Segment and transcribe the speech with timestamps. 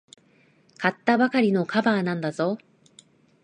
[0.79, 2.57] 買ったばかりのカバーなんだぞ。